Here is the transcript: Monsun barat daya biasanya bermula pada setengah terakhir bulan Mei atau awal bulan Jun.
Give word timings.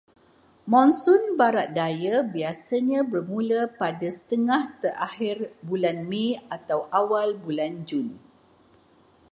Monsun 0.71 1.23
barat 1.41 1.69
daya 1.79 2.15
biasanya 2.35 2.99
bermula 3.11 3.61
pada 3.81 4.09
setengah 4.17 4.63
terakhir 4.81 5.37
bulan 5.69 5.97
Mei 6.09 6.29
atau 6.57 6.79
awal 7.01 7.29
bulan 7.45 7.73
Jun. 7.87 8.07